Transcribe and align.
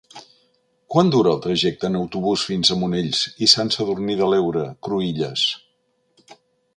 Quant 0.93 1.11
dura 1.15 1.33
el 1.35 1.41
trajecte 1.41 1.87
en 1.91 1.97
autobús 1.99 2.45
fins 2.51 2.71
a 2.75 2.77
Monells 2.83 3.21
i 3.47 3.49
Sant 3.53 3.71
Sadurní 3.75 4.15
de 4.23 4.31
l'Heura 4.31 4.65
Cruïlles? 4.89 5.45